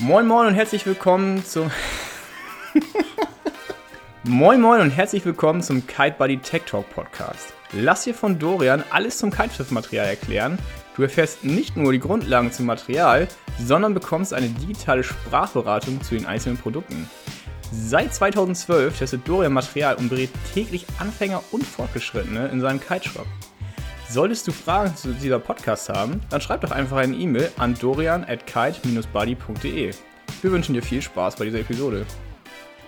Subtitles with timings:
[0.00, 1.70] Moin Moin und herzlich willkommen zum
[4.24, 7.54] Moin Moin und herzlich willkommen zum Kite Buddy Tech Talk Podcast.
[7.72, 10.58] Lass dir von Dorian alles zum Kiteschiff-Material erklären.
[10.96, 13.28] Du erfährst nicht nur die Grundlagen zum Material,
[13.60, 17.08] sondern bekommst eine digitale Sprachberatung zu den einzelnen Produkten.
[17.70, 23.26] Seit 2012 testet Dorian Material und berät täglich Anfänger und Fortgeschrittene in seinem Kiteshop.
[24.08, 28.24] Solltest du Fragen zu dieser Podcast haben, dann schreib doch einfach eine E-Mail an dorian
[28.24, 29.94] at kite-buddy.de.
[30.42, 32.04] Wir wünschen dir viel Spaß bei dieser Episode.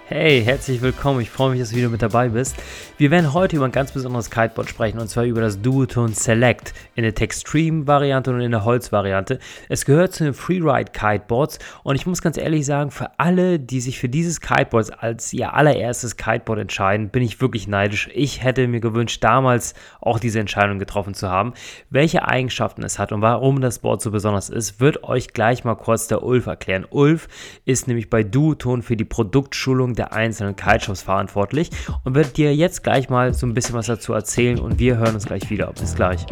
[0.08, 1.20] Hey, herzlich willkommen.
[1.20, 2.54] Ich freue mich, dass du wieder mit dabei bist.
[2.96, 6.74] Wir werden heute über ein ganz besonderes Kiteboard sprechen und zwar über das Duotone Select
[6.94, 9.40] in der Textreme-Variante und in der Holz-Variante.
[9.68, 13.80] Es gehört zu den Freeride Kiteboards und ich muss ganz ehrlich sagen, für alle, die
[13.80, 18.08] sich für dieses Kiteboard als ihr allererstes Kiteboard entscheiden, bin ich wirklich neidisch.
[18.14, 21.52] Ich hätte mir gewünscht, damals auch diese Entscheidung getroffen zu haben.
[21.90, 25.74] Welche Eigenschaften es hat und warum das Board so besonders ist, wird euch gleich mal
[25.74, 26.86] kurz der Ulf erklären.
[26.88, 27.26] Ulf
[27.64, 31.70] ist nämlich bei Duotone für die Produktschulung der einzelnen Kiteshops verantwortlich
[32.04, 35.14] und wird dir jetzt gleich mal so ein bisschen was dazu erzählen und wir hören
[35.14, 35.72] uns gleich wieder.
[35.78, 36.24] Bis gleich.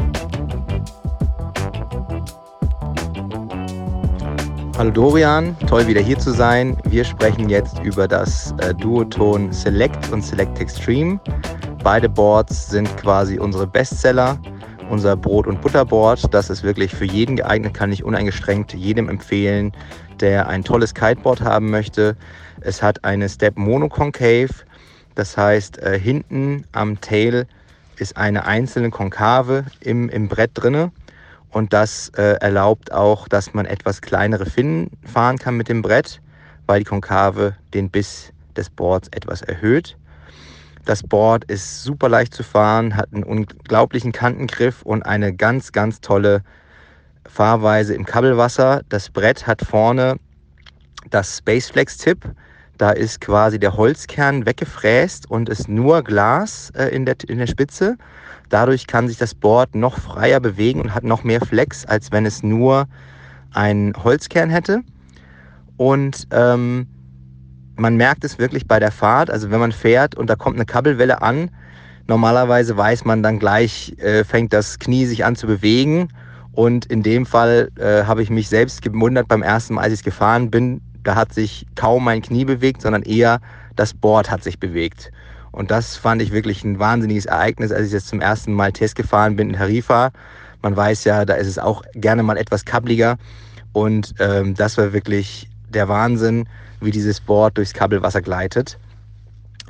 [4.77, 6.77] Hallo Dorian, toll wieder hier zu sein.
[6.87, 11.21] Wir sprechen jetzt über das äh, Duoton Select und Select Extreme.
[11.85, 14.37] Beide Boards sind quasi unsere Bestseller.
[14.91, 19.73] Unser Brot- und Butterboard, das ist wirklich für jeden geeignet, kann ich uneingeschränkt jedem empfehlen,
[20.21, 22.17] der ein tolles Kiteboard haben möchte.
[22.61, 24.51] Es hat eine Step Monoconcave,
[25.15, 27.47] das heißt äh, hinten am Tail
[27.99, 30.93] ist eine einzelne Konkave im, im Brett drinne
[31.51, 36.21] und das äh, erlaubt auch, dass man etwas kleinere Finnen fahren kann mit dem Brett,
[36.67, 39.97] weil die Konkave den Biss des Boards etwas erhöht.
[40.85, 46.01] Das Board ist super leicht zu fahren, hat einen unglaublichen Kantengriff und eine ganz, ganz
[46.01, 46.43] tolle
[47.27, 48.83] Fahrweise im Kabelwasser.
[48.91, 50.17] Das Brett hat vorne
[51.11, 52.35] das Spaceflex-Tip.
[52.77, 57.47] Da ist quasi der Holzkern weggefräst und ist nur Glas äh, in, der, in der
[57.47, 57.97] Spitze.
[58.51, 62.27] Dadurch kann sich das Board noch freier bewegen und hat noch mehr Flex, als wenn
[62.27, 62.87] es nur
[63.53, 64.83] einen Holzkern hätte.
[65.77, 66.89] Und ähm,
[67.77, 69.31] man merkt es wirklich bei der Fahrt.
[69.31, 71.51] Also wenn man fährt und da kommt eine Kabelwelle an,
[72.07, 76.09] normalerweise weiß man dann gleich, äh, fängt das Knie sich an zu bewegen.
[76.53, 80.01] Und in dem Fall äh, habe ich mich selbst gewundert beim ersten Mal, als ich
[80.01, 83.41] es gefahren bin, da hat sich kaum mein Knie bewegt, sondern eher
[83.77, 85.11] das Board hat sich bewegt.
[85.51, 88.97] Und das fand ich wirklich ein wahnsinniges Ereignis, als ich jetzt zum ersten Mal Test
[88.97, 90.11] gefahren bin in Tarifa.
[90.63, 93.17] Man weiß ja, da ist es auch gerne mal etwas kabbliger.
[93.73, 96.49] Und ähm, das war wirklich der Wahnsinn,
[96.81, 98.79] wie dieses Board durchs Kabelwasser gleitet.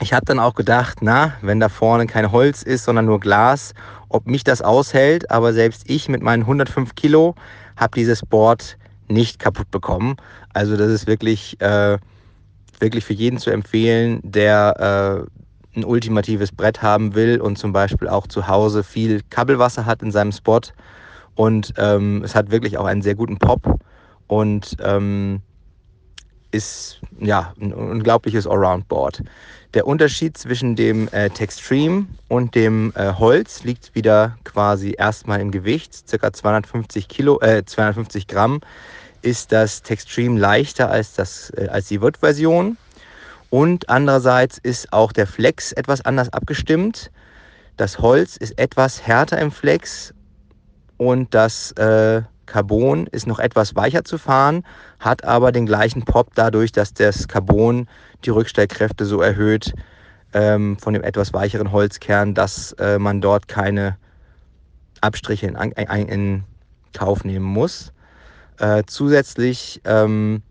[0.00, 3.74] Ich habe dann auch gedacht, na, wenn da vorne kein Holz ist, sondern nur Glas,
[4.08, 5.30] ob mich das aushält.
[5.30, 7.34] Aber selbst ich mit meinen 105 Kilo
[7.76, 8.76] habe dieses Board
[9.08, 10.16] nicht kaputt bekommen.
[10.52, 11.98] Also das ist wirklich, äh,
[12.80, 15.26] wirklich für jeden zu empfehlen, der
[15.74, 20.02] äh, ein ultimatives Brett haben will und zum Beispiel auch zu Hause viel Kabelwasser hat
[20.02, 20.60] in seinem Spot.
[21.34, 23.80] Und ähm, es hat wirklich auch einen sehr guten Pop
[24.28, 25.40] und ähm,
[26.54, 29.22] ist ja ein unglaubliches Allround-Board.
[29.74, 35.50] Der Unterschied zwischen dem äh, Textreme und dem äh, Holz liegt wieder quasi erstmal im
[35.50, 36.32] Gewicht, ca.
[36.32, 38.60] 250 Kilo, äh, 250 Gramm
[39.22, 42.76] ist das Textreme leichter als, das, äh, als die Wood-Version.
[43.50, 47.10] Und andererseits ist auch der Flex etwas anders abgestimmt.
[47.76, 50.14] Das Holz ist etwas härter im Flex
[50.98, 54.64] und das äh, Carbon ist noch etwas weicher zu fahren,
[55.00, 57.88] hat aber den gleichen Pop dadurch, dass das Carbon
[58.24, 59.74] die Rückstellkräfte so erhöht
[60.32, 63.96] ähm, von dem etwas weicheren Holzkern, dass äh, man dort keine
[65.00, 66.44] Abstriche in, in, in
[66.92, 67.92] Kauf nehmen muss.
[68.58, 70.42] Äh, zusätzlich ähm,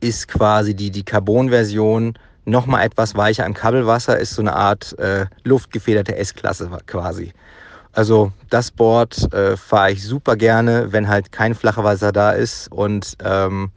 [0.00, 2.14] ist quasi die, die Carbon-Version
[2.44, 7.32] nochmal etwas weicher im Kabelwasser, ist so eine Art äh, luftgefederte S-Klasse quasi.
[7.98, 12.70] Also das Board äh, fahre ich super gerne, wenn halt kein flacher Wasser da ist
[12.70, 13.72] und ähm,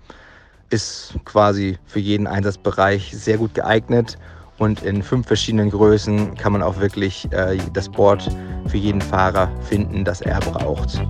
[0.69, 4.19] ist quasi für jeden Einsatzbereich sehr gut geeignet.
[4.60, 8.30] Und in fünf verschiedenen Größen kann man auch wirklich äh, das Board
[8.68, 11.01] für jeden Fahrer finden, das er braucht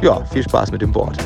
[0.00, 1.18] ja, viel Spaß mit dem Board.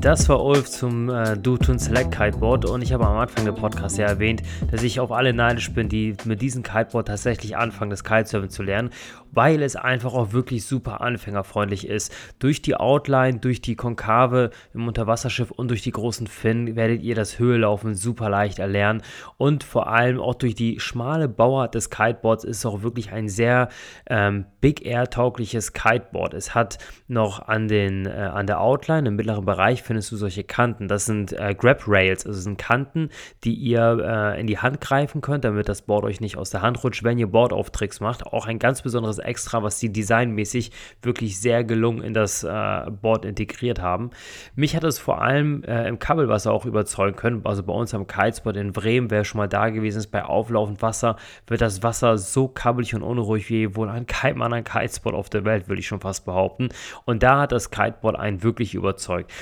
[0.00, 3.98] Das war Ulf zum äh, Duotun Select Kiteboard und ich habe am Anfang der Podcast
[3.98, 8.04] ja erwähnt, dass ich auf alle neidisch bin, die mit diesem Kiteboard tatsächlich anfangen, das
[8.04, 8.90] Kitesurfen zu lernen,
[9.32, 12.14] weil es einfach auch wirklich super anfängerfreundlich ist.
[12.38, 17.16] Durch die Outline, durch die Konkave im Unterwasserschiff und durch die großen Finnen werdet ihr
[17.16, 19.02] das Höhelaufen super leicht erlernen
[19.36, 23.28] und vor allem auch durch die schmale Bauart des Kiteboards ist es auch wirklich ein
[23.28, 23.68] sehr
[24.06, 26.34] ähm, Big Air taugliches Kiteboard.
[26.34, 26.78] Es hat
[27.08, 30.86] noch an, den, äh, an der Outline im mittleren Bereich findest du solche Kanten.
[30.86, 33.08] Das sind äh, Grab Rails, also sind Kanten,
[33.42, 36.60] die ihr äh, in die Hand greifen könnt, damit das Board euch nicht aus der
[36.62, 38.26] Hand rutscht, wenn ihr Boardaufträge macht.
[38.26, 43.24] Auch ein ganz besonderes Extra, was die designmäßig wirklich sehr gelungen in das äh, Board
[43.24, 44.10] integriert haben.
[44.54, 47.40] Mich hat es vor allem äh, im Kabelwasser auch überzeugen können.
[47.44, 50.82] Also bei uns am Kitespot in Bremen, wer schon mal da gewesen ist, bei auflaufendem
[50.82, 55.30] Wasser wird das Wasser so kabbelig und unruhig wie wohl an keinem anderen Kitespot auf
[55.30, 56.68] der Welt, würde ich schon fast behaupten.
[57.06, 59.32] Und da hat das Kiteboard einen wirklich überzeugt.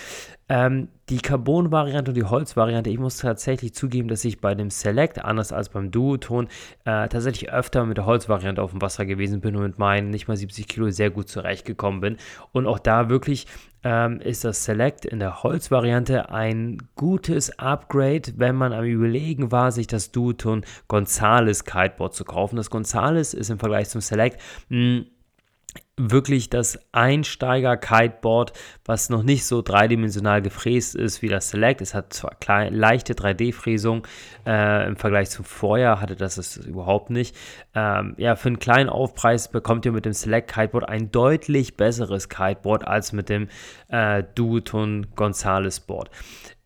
[0.49, 5.25] Ähm, die Carbon-Variante und die Holz-Variante, ich muss tatsächlich zugeben, dass ich bei dem Select,
[5.25, 6.47] anders als beim Duoton,
[6.85, 10.29] äh, tatsächlich öfter mit der Holz-Variante auf dem Wasser gewesen bin und mit meinen nicht
[10.29, 12.17] mal 70 Kilo sehr gut zurechtgekommen bin.
[12.53, 13.49] Und auch da wirklich
[13.83, 19.73] ähm, ist das Select in der Holz-Variante ein gutes Upgrade, wenn man am Überlegen war,
[19.73, 22.57] sich das Duoton Gonzales Kiteboard zu kaufen.
[22.57, 25.07] Das Gonzales ist im Vergleich zum Select mh, hm,
[25.99, 28.53] wirklich das Einsteiger-Kiteboard,
[28.85, 31.81] was noch nicht so dreidimensional gefräst ist wie das Select.
[31.81, 34.07] Es hat zwar klein, leichte 3D-Fräsung,
[34.47, 37.35] äh, im Vergleich zum Vorjahr hatte das es überhaupt nicht.
[37.75, 42.29] Ähm, ja, für einen kleinen Aufpreis bekommt ihr mit dem Select Kiteboard ein deutlich besseres
[42.29, 43.49] Kiteboard als mit dem
[43.89, 46.11] äh, Duoton Gonzales Board.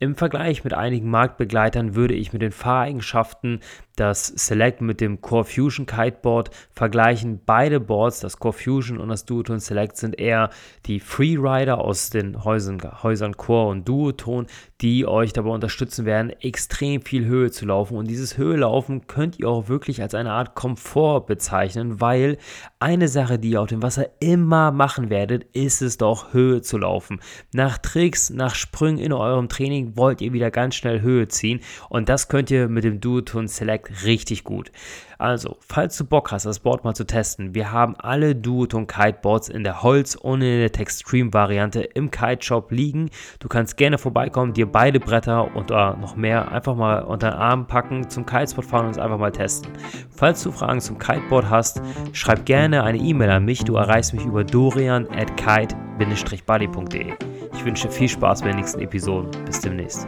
[0.03, 3.61] Im Vergleich mit einigen Marktbegleitern würde ich mit den Fahreigenschaften
[3.97, 7.43] das Select mit dem Core Fusion Kiteboard vergleichen.
[7.45, 10.51] Beide Boards, das Core Fusion und das Duoton Select, sind eher
[10.87, 14.47] die Freerider aus den Häusern, Häusern Core und Duoton,
[14.81, 17.97] die euch dabei unterstützen werden, extrem viel Höhe zu laufen.
[17.97, 22.39] Und dieses Höhelaufen könnt ihr auch wirklich als eine Art Komfort bezeichnen, weil
[22.81, 26.79] eine Sache, die ihr auf dem Wasser immer machen werdet, ist es doch Höhe zu
[26.79, 27.21] laufen.
[27.53, 31.61] Nach Tricks, nach Sprüngen in eurem Training wollt ihr wieder ganz schnell Höhe ziehen
[31.91, 34.73] und das könnt ihr mit dem Duoton Select richtig gut.
[35.21, 39.51] Also, falls du Bock hast, das Board mal zu testen, wir haben alle Duoton Kiteboards
[39.51, 43.11] in der Holz- und in der Textreme-Variante im Kite Shop liegen.
[43.39, 47.39] Du kannst gerne vorbeikommen, dir beide Bretter und uh, noch mehr einfach mal unter den
[47.39, 49.71] Arm packen, zum Kitespot fahren und es einfach mal testen.
[50.09, 51.83] Falls du Fragen zum Kiteboard hast,
[52.15, 53.65] schreib gerne eine E-Mail an mich.
[53.65, 57.13] Du erreichst mich über dorian at kite-buddy.de.
[57.55, 59.31] Ich wünsche viel Spaß bei den nächsten Episoden.
[59.45, 60.07] Bis demnächst.